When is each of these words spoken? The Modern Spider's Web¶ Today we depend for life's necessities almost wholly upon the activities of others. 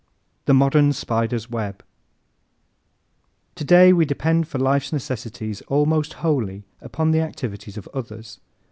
The 0.45 0.55
Modern 0.55 0.93
Spider's 0.93 1.51
Web¶ 1.51 1.83
Today 3.53 3.93
we 3.93 4.03
depend 4.03 4.47
for 4.47 4.57
life's 4.57 4.91
necessities 4.91 5.61
almost 5.67 6.13
wholly 6.25 6.63
upon 6.81 7.11
the 7.11 7.21
activities 7.21 7.77
of 7.77 7.87
others. 7.93 8.39